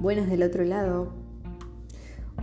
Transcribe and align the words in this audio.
Buenas 0.00 0.28
del 0.28 0.42
otro 0.42 0.62
lado. 0.62 1.08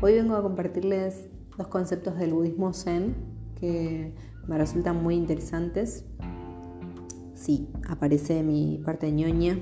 Hoy 0.01 0.15
vengo 0.15 0.35
a 0.35 0.41
compartirles 0.41 1.29
dos 1.55 1.67
conceptos 1.67 2.17
del 2.17 2.33
budismo 2.33 2.73
zen 2.73 3.13
que 3.59 4.15
me 4.47 4.57
resultan 4.57 5.03
muy 5.03 5.13
interesantes. 5.13 6.03
Sí, 7.35 7.69
aparece 7.87 8.41
mi 8.41 8.81
parte 8.83 9.11
ñoña, 9.11 9.59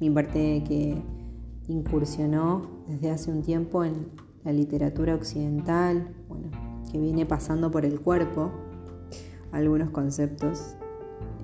mi 0.00 0.08
parte 0.08 0.64
que 0.66 0.96
incursionó 1.68 2.62
desde 2.88 3.10
hace 3.10 3.30
un 3.30 3.42
tiempo 3.42 3.84
en 3.84 4.06
la 4.42 4.54
literatura 4.54 5.14
occidental, 5.14 6.14
bueno, 6.28 6.48
que 6.90 6.98
viene 6.98 7.26
pasando 7.26 7.70
por 7.70 7.84
el 7.84 8.00
cuerpo 8.00 8.50
algunos 9.52 9.90
conceptos 9.90 10.76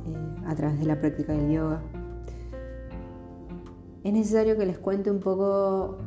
eh, 0.07 0.17
a 0.47 0.55
través 0.55 0.79
de 0.79 0.87
la 0.87 0.99
práctica 0.99 1.35
del 1.35 1.53
yoga 1.53 1.83
es 4.05 4.13
necesario 4.13 4.57
que 4.57 4.67
les 4.67 4.79
cuente 4.79 5.11
un 5.11 5.21
poco 5.21 5.99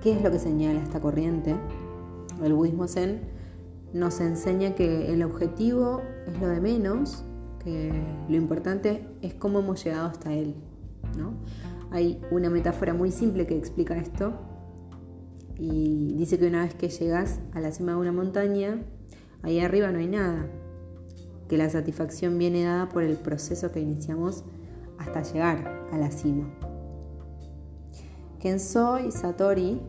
qué 0.00 0.12
es 0.12 0.22
lo 0.22 0.30
que 0.30 0.38
señala 0.38 0.82
esta 0.82 1.00
corriente. 1.00 1.54
El 2.42 2.54
budismo 2.54 2.88
zen 2.88 3.20
nos 3.92 4.20
enseña 4.20 4.74
que 4.74 5.12
el 5.12 5.22
objetivo 5.22 6.02
es 6.26 6.40
lo 6.40 6.48
de 6.48 6.60
menos, 6.60 7.24
que 7.62 7.92
lo 8.28 8.36
importante 8.36 9.06
es 9.22 9.34
cómo 9.34 9.60
hemos 9.60 9.82
llegado 9.84 10.06
hasta 10.08 10.32
él. 10.32 10.54
Hay 11.90 12.20
una 12.30 12.50
metáfora 12.50 12.92
muy 12.92 13.10
simple 13.10 13.46
que 13.46 13.56
explica 13.56 13.96
esto 13.96 14.34
y 15.56 16.14
dice 16.14 16.38
que 16.38 16.46
una 16.46 16.62
vez 16.62 16.74
que 16.74 16.88
llegas 16.88 17.40
a 17.54 17.60
la 17.60 17.72
cima 17.72 17.92
de 17.92 17.98
una 17.98 18.12
montaña, 18.12 18.82
ahí 19.42 19.58
arriba 19.60 19.90
no 19.90 19.98
hay 19.98 20.06
nada, 20.06 20.46
que 21.48 21.56
la 21.56 21.70
satisfacción 21.70 22.36
viene 22.38 22.64
dada 22.64 22.88
por 22.88 23.02
el 23.02 23.16
proceso 23.16 23.72
que 23.72 23.80
iniciamos 23.80 24.44
hasta 24.98 25.22
llegar 25.22 25.86
a 25.92 25.98
la 25.98 26.10
cima. 26.10 26.48
Kenzo 28.40 29.00
y 29.00 29.10
Satori, 29.10 29.80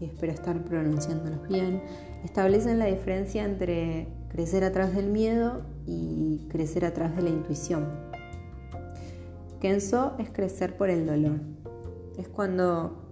y 0.00 0.04
espero 0.04 0.32
estar 0.32 0.64
pronunciándolos 0.64 1.46
bien, 1.48 1.82
establecen 2.24 2.78
la 2.78 2.86
diferencia 2.86 3.44
entre 3.44 4.08
crecer 4.28 4.64
a 4.64 4.72
través 4.72 4.96
del 4.96 5.08
miedo 5.08 5.62
y 5.86 6.46
crecer 6.50 6.84
a 6.84 6.92
través 6.92 7.16
de 7.16 7.22
la 7.22 7.30
intuición. 7.30 7.86
Kenzo 9.60 10.14
es 10.18 10.30
crecer 10.30 10.76
por 10.76 10.90
el 10.90 11.06
dolor. 11.06 11.38
Es 12.18 12.28
cuando 12.28 13.02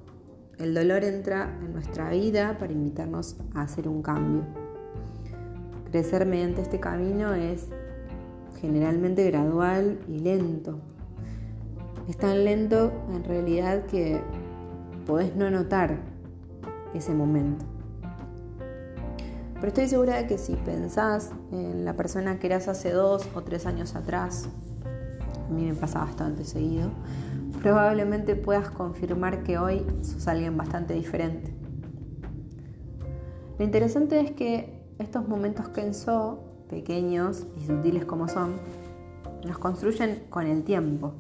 el 0.59 0.75
dolor 0.75 1.05
entra 1.05 1.57
en 1.63 1.73
nuestra 1.73 2.11
vida 2.11 2.59
para 2.59 2.73
invitarnos 2.73 3.37
a 3.55 3.63
hacer 3.63 3.87
un 3.87 4.03
cambio. 4.03 4.43
Crecer 5.91 6.27
mediante 6.27 6.63
este 6.63 6.81
camino 6.81 7.35
es 7.35 7.69
generalmente 8.61 9.31
gradual 9.31 10.01
y 10.09 10.19
lento, 10.19 10.81
es 12.11 12.17
tan 12.17 12.45
lento 12.45 12.93
en 13.15 13.23
realidad 13.23 13.87
que 13.87 14.21
podés 15.07 15.37
no 15.37 15.49
notar 15.49 15.97
ese 16.93 17.15
momento. 17.15 17.65
Pero 19.55 19.69
estoy 19.69 19.89
segura 19.89 20.17
de 20.17 20.27
que 20.27 20.37
si 20.37 20.57
pensás 20.57 21.31
en 21.53 21.85
la 21.85 21.95
persona 21.95 22.41
que 22.41 22.49
eras 22.49 22.67
hace 22.67 22.91
dos 22.91 23.29
o 23.37 23.43
tres 23.43 23.65
años 23.65 23.95
atrás, 23.95 24.49
a 25.49 25.53
mí 25.53 25.67
me 25.67 25.75
pasa 25.75 26.01
bastante 26.01 26.45
seguido, 26.45 26.91
probablemente 27.63 28.35
puedas 28.35 28.71
confirmar 28.71 29.45
que 29.45 29.59
hoy 29.59 29.87
sos 30.03 30.27
alguien 30.27 30.57
bastante 30.57 30.95
diferente. 30.95 31.55
Lo 33.57 33.65
interesante 33.65 34.19
es 34.19 34.33
que 34.33 34.83
estos 34.99 35.29
momentos 35.29 35.69
que 35.69 35.93
so, 35.95 36.41
pequeños 36.69 37.47
y 37.57 37.67
sutiles 37.67 38.05
como 38.05 38.27
son, 38.27 38.57
nos 39.47 39.59
construyen 39.59 40.25
con 40.29 40.49
el 40.49 40.65
tiempo. 40.65 41.15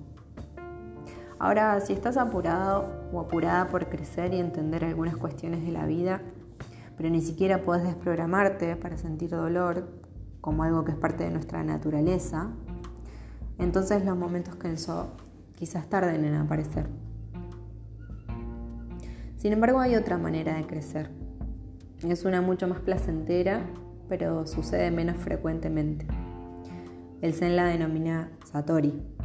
Ahora, 1.40 1.80
si 1.80 1.94
estás 1.94 2.18
apurado 2.18 3.08
o 3.14 3.18
apurada 3.18 3.68
por 3.68 3.88
crecer 3.88 4.34
y 4.34 4.38
entender 4.38 4.84
algunas 4.84 5.16
cuestiones 5.16 5.64
de 5.64 5.72
la 5.72 5.86
vida, 5.86 6.20
pero 6.98 7.08
ni 7.08 7.22
siquiera 7.22 7.62
puedes 7.62 7.82
desprogramarte 7.82 8.76
para 8.76 8.98
sentir 8.98 9.30
dolor 9.30 9.88
como 10.42 10.64
algo 10.64 10.84
que 10.84 10.92
es 10.92 10.98
parte 10.98 11.24
de 11.24 11.30
nuestra 11.30 11.64
naturaleza, 11.64 12.50
entonces 13.58 14.04
los 14.04 14.18
momentos 14.18 14.56
que 14.56 14.70
eso 14.70 15.08
quizás 15.56 15.88
tarden 15.88 16.26
en 16.26 16.34
aparecer. 16.34 16.86
Sin 19.38 19.54
embargo, 19.54 19.80
hay 19.80 19.96
otra 19.96 20.18
manera 20.18 20.56
de 20.56 20.66
crecer. 20.66 21.10
Es 22.02 22.26
una 22.26 22.42
mucho 22.42 22.68
más 22.68 22.80
placentera, 22.80 23.62
pero 24.10 24.46
sucede 24.46 24.90
menos 24.90 25.16
frecuentemente. 25.16 26.06
El 27.22 27.32
Zen 27.32 27.56
la 27.56 27.64
denomina 27.64 28.28
Satori. 28.44 29.19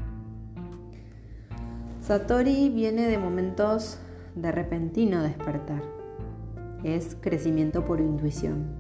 Satori 2.06 2.70
viene 2.70 3.08
de 3.08 3.18
momentos 3.18 3.98
de 4.36 4.52
repentino 4.52 5.24
despertar. 5.24 5.82
Es 6.84 7.18
crecimiento 7.20 7.84
por 7.84 8.00
intuición. 8.00 8.76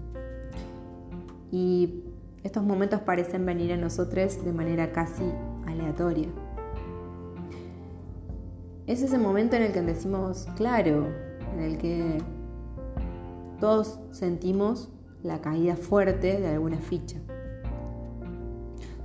Y 1.51 2.03
estos 2.43 2.61
momentos 2.61 2.99
parecen 3.01 3.43
venir 3.43 3.73
a 3.73 3.77
nosotros 3.77 4.45
de 4.45 4.53
manera 4.53 4.91
casi 4.91 5.23
aleatoria. 5.65 6.27
Es 8.85 9.01
ese 9.01 9.17
momento 9.17 9.55
en 9.55 9.63
el 9.63 9.71
que 9.71 9.81
decimos, 9.81 10.47
claro, 10.55 11.07
en 11.51 11.61
el 11.61 11.79
que 11.79 12.19
todos 13.59 14.01
sentimos 14.11 14.93
la 15.23 15.41
caída 15.41 15.75
fuerte 15.75 16.39
de 16.39 16.49
alguna 16.49 16.77
ficha. 16.77 17.17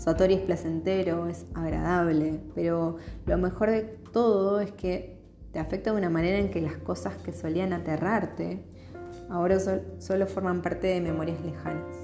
Satori 0.00 0.32
es 0.32 0.40
placentero, 0.40 1.26
es 1.26 1.46
agradable, 1.52 2.40
pero 2.54 2.96
lo 3.26 3.36
mejor 3.36 3.70
de 3.70 3.99
todo 4.12 4.60
es 4.60 4.72
que 4.72 5.18
te 5.52 5.58
afecta 5.58 5.92
de 5.92 5.98
una 5.98 6.10
manera 6.10 6.38
en 6.38 6.50
que 6.50 6.60
las 6.60 6.76
cosas 6.76 7.16
que 7.16 7.32
solían 7.32 7.72
aterrarte 7.72 8.64
ahora 9.28 9.58
solo 9.98 10.26
forman 10.26 10.62
parte 10.62 10.88
de 10.88 11.00
memorias 11.00 11.40
lejanas. 11.44 11.96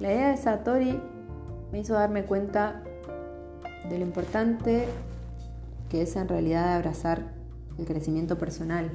La 0.00 0.12
idea 0.12 0.30
de 0.30 0.36
Satori 0.36 1.00
me 1.72 1.80
hizo 1.80 1.94
darme 1.94 2.24
cuenta 2.24 2.82
de 3.88 3.98
lo 3.98 4.04
importante 4.04 4.86
que 5.88 6.02
es 6.02 6.16
en 6.16 6.28
realidad 6.28 6.74
abrazar 6.74 7.32
el 7.78 7.84
crecimiento 7.84 8.38
personal 8.38 8.90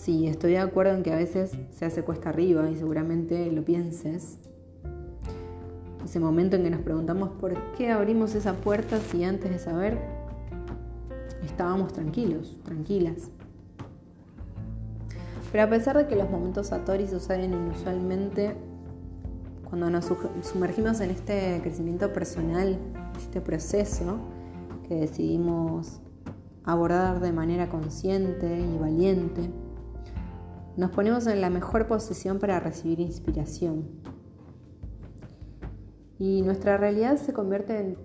Sí, 0.00 0.26
estoy 0.28 0.52
de 0.52 0.58
acuerdo 0.58 0.94
en 0.94 1.02
que 1.02 1.12
a 1.12 1.16
veces 1.16 1.52
se 1.70 1.84
hace 1.84 2.02
cuesta 2.02 2.30
arriba 2.30 2.70
y 2.70 2.76
seguramente 2.76 3.52
lo 3.52 3.62
pienses. 3.62 4.38
Ese 6.04 6.18
momento 6.18 6.56
en 6.56 6.64
que 6.64 6.70
nos 6.70 6.80
preguntamos 6.80 7.30
por 7.40 7.54
qué 7.72 7.90
abrimos 7.90 8.34
esa 8.34 8.54
puerta 8.54 8.98
si 9.00 9.24
antes 9.24 9.50
de 9.50 9.58
saber 9.58 9.98
estábamos 11.44 11.92
tranquilos, 11.92 12.56
tranquilas. 12.64 13.30
Pero 15.52 15.64
a 15.64 15.68
pesar 15.68 15.96
de 15.96 16.06
que 16.06 16.16
los 16.16 16.30
momentos 16.30 16.68
Satori 16.68 17.08
suceden 17.08 17.52
inusualmente, 17.52 18.56
cuando 19.68 19.90
nos 19.90 20.10
sumergimos 20.42 21.00
en 21.00 21.10
este 21.10 21.60
crecimiento 21.62 22.12
personal, 22.12 22.78
este 23.16 23.40
proceso 23.40 24.18
que 24.88 24.96
decidimos 24.96 26.00
abordar 26.64 27.20
de 27.20 27.32
manera 27.32 27.68
consciente 27.68 28.60
y 28.60 28.78
valiente, 28.78 29.50
nos 30.76 30.90
ponemos 30.90 31.26
en 31.26 31.40
la 31.40 31.50
mejor 31.50 31.86
posición 31.86 32.38
para 32.38 32.60
recibir 32.60 33.00
inspiración. 33.00 33.84
Y 36.20 36.42
nuestra 36.42 36.76
realidad 36.76 37.16
se 37.16 37.32
convierte 37.32 37.80
en 37.80 37.96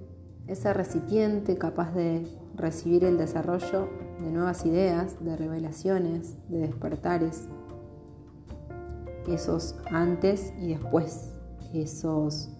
ese 0.47 0.73
recipiente 0.73 1.57
capaz 1.57 1.93
de 1.93 2.25
recibir 2.55 3.03
el 3.03 3.17
desarrollo 3.17 3.89
de 4.21 4.31
nuevas 4.31 4.65
ideas, 4.65 5.21
de 5.21 5.35
revelaciones, 5.35 6.37
de 6.47 6.59
despertares. 6.59 7.49
Esos 9.27 9.75
antes 9.91 10.53
y 10.57 10.69
después, 10.69 11.33
esos 11.73 12.55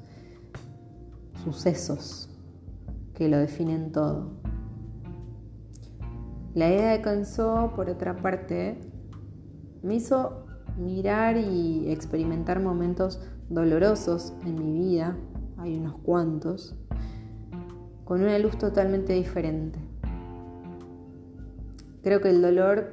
sucesos 1.46 2.30
que 3.14 3.30
lo 3.30 3.38
definen 3.38 3.94
todo. 3.94 4.32
La 6.54 6.68
idea 6.68 6.92
de 6.92 7.02
Canso, 7.02 7.72
por 7.78 7.90
otra 7.90 8.18
parte, 8.18 8.78
me 9.84 9.96
hizo 9.96 10.48
mirar 10.78 11.38
y 11.38 11.90
experimentar 11.90 12.60
momentos 12.60 13.22
dolorosos 13.50 14.34
en 14.44 14.56
mi 14.56 14.80
vida, 14.80 15.16
hay 15.66 15.78
unos 15.78 15.96
cuantos, 16.04 16.76
con 18.06 18.22
una 18.22 18.38
luz 18.38 18.58
totalmente 18.58 19.14
diferente. 19.14 19.80
Creo 22.04 22.22
que 22.22 22.30
el 22.30 22.42
dolor 22.42 22.92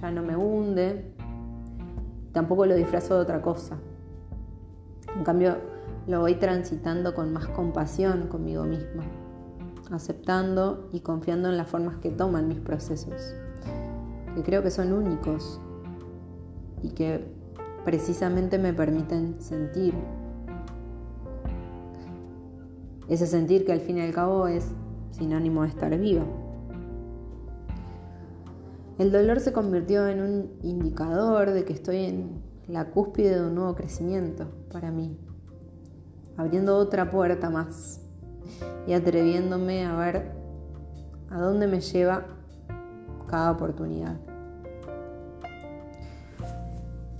ya 0.00 0.12
no 0.12 0.22
me 0.22 0.36
hunde, 0.36 1.12
tampoco 2.32 2.66
lo 2.66 2.74
disfrazo 2.76 3.16
de 3.16 3.20
otra 3.20 3.42
cosa. 3.42 3.76
En 5.16 5.24
cambio, 5.24 5.56
lo 6.06 6.20
voy 6.20 6.36
transitando 6.36 7.14
con 7.14 7.32
más 7.32 7.48
compasión 7.48 8.28
conmigo 8.28 8.62
misma, 8.64 9.02
aceptando 9.90 10.88
y 10.92 11.00
confiando 11.00 11.48
en 11.48 11.56
las 11.56 11.68
formas 11.68 11.96
que 11.96 12.10
toman 12.10 12.46
mis 12.46 12.60
procesos, 12.60 13.34
que 14.36 14.42
creo 14.42 14.62
que 14.62 14.70
son 14.70 14.92
únicos 14.92 15.60
y 16.82 16.90
que 16.90 17.24
precisamente 17.84 18.58
me 18.58 18.72
permiten 18.72 19.40
sentir. 19.40 19.94
Ese 23.08 23.26
sentir 23.26 23.64
que 23.64 23.72
al 23.72 23.80
fin 23.80 23.98
y 23.98 24.00
al 24.00 24.12
cabo 24.12 24.46
es 24.46 24.66
sinónimo 25.10 25.62
de 25.62 25.68
estar 25.68 25.96
viva. 25.98 26.24
El 28.98 29.10
dolor 29.10 29.40
se 29.40 29.52
convirtió 29.52 30.06
en 30.08 30.22
un 30.22 30.50
indicador 30.62 31.50
de 31.50 31.64
que 31.64 31.72
estoy 31.72 32.04
en 32.04 32.42
la 32.68 32.90
cúspide 32.90 33.40
de 33.40 33.46
un 33.46 33.56
nuevo 33.56 33.74
crecimiento 33.74 34.46
para 34.72 34.90
mí, 34.90 35.18
abriendo 36.36 36.76
otra 36.76 37.10
puerta 37.10 37.50
más 37.50 38.00
y 38.86 38.92
atreviéndome 38.92 39.84
a 39.84 39.96
ver 39.96 40.32
a 41.30 41.40
dónde 41.40 41.66
me 41.66 41.80
lleva 41.80 42.26
cada 43.26 43.50
oportunidad. 43.50 44.16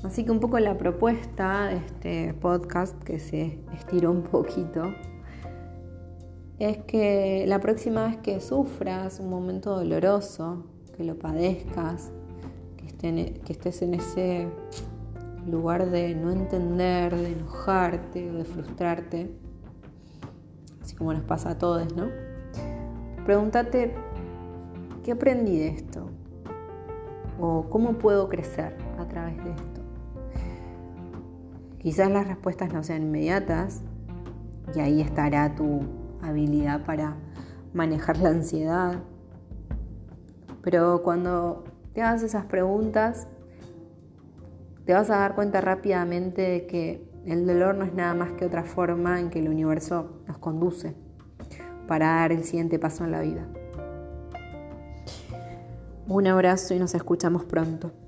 Así 0.05 0.25
que 0.25 0.31
un 0.31 0.39
poco 0.39 0.59
la 0.59 0.77
propuesta 0.77 1.67
de 1.67 1.77
este 1.77 2.35
podcast, 2.35 3.03
que 3.03 3.19
se 3.19 3.59
estiró 3.75 4.11
un 4.11 4.23
poquito, 4.23 4.93
es 6.59 6.79
que 6.79 7.45
la 7.49 7.61
próxima 7.61 8.07
vez 8.07 8.17
que 8.19 8.41
sufras 8.41 9.19
un 9.19 9.29
momento 9.29 9.77
doloroso, 9.77 10.65
que 10.97 11.05
lo 11.05 11.19
padezcas, 11.19 12.13
que, 12.77 13.41
que 13.45 13.53
estés 13.53 13.83
en 13.83 13.95
ese 13.95 14.49
lugar 15.47 15.91
de 15.91 16.15
no 16.15 16.31
entender, 16.31 17.15
de 17.15 17.33
enojarte 17.33 18.31
o 18.31 18.35
de 18.35 18.45
frustrarte, 18.45 19.31
así 20.83 20.95
como 20.95 21.13
nos 21.13 21.25
pasa 21.25 21.51
a 21.51 21.59
todos, 21.59 21.95
¿no? 21.95 22.09
Pregúntate, 23.25 23.95
¿qué 25.03 25.13
aprendí 25.13 25.59
de 25.59 25.69
esto? 25.69 26.07
¿O 27.41 27.69
cómo 27.69 27.95
puedo 27.95 28.29
crecer 28.29 28.77
a 28.99 29.09
través 29.09 29.37
de 29.43 29.51
esto? 29.51 29.81
Quizás 31.79 32.11
las 32.11 32.29
respuestas 32.29 32.73
no 32.73 32.83
sean 32.83 33.03
inmediatas 33.03 33.83
y 34.75 34.81
ahí 34.81 35.01
estará 35.03 35.55
tu 35.55 36.04
habilidad 36.29 36.85
para 36.85 37.17
manejar 37.73 38.19
la 38.19 38.31
ansiedad. 38.31 39.01
Pero 40.63 41.03
cuando 41.03 41.65
te 41.93 42.03
hagas 42.03 42.23
esas 42.23 42.47
preguntas, 42.47 43.29
te 44.85 44.93
vas 44.93 45.11
a 45.11 45.17
dar 45.17 45.35
cuenta 45.35 45.61
rápidamente 45.61 46.43
de 46.43 46.67
que 46.67 47.09
el 47.27 47.47
dolor 47.47 47.75
no 47.75 47.85
es 47.85 47.95
nada 47.95 48.15
más 48.15 48.33
que 48.33 48.45
otra 48.45 48.65
forma 48.65 49.21
en 49.21 49.31
que 49.31 49.39
el 49.39 49.49
universo 49.49 50.21
nos 50.27 50.39
conduce 50.39 50.95
para 51.89 52.07
dar 52.07 52.33
el 52.33 52.45
siguiente 52.45 52.79
paso 52.79 53.05
en 53.05 53.13
la 53.13 53.21
vida. 53.21 53.47
Un 56.07 56.27
abrazo 56.27 56.75
y 56.75 56.79
nos 56.79 56.95
escuchamos 56.95 57.45
pronto. 57.45 58.04